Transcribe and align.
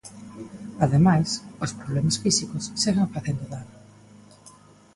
Ademais, 0.85 1.29
os 1.65 1.75
problemas 1.79 2.19
físicos 2.23 2.63
seguen 2.83 3.11
facendo 3.15 3.45
dano. 3.53 3.77